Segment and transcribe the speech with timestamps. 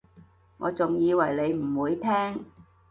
[0.57, 2.45] 我仲以為你唔會聽